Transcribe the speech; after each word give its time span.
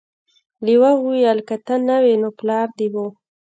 لیوه 0.65 0.91
وویل 0.97 1.39
که 1.47 1.55
ته 1.65 1.75
نه 1.87 1.97
وې 2.03 2.13
نو 2.21 2.29
پلار 2.39 2.67
دې 2.77 2.87
و. 2.93 2.95